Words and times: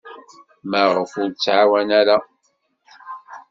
Maɣef 0.69 1.11
ur 1.21 1.29
k-tɛawen 1.33 1.89
ara? 1.99 2.17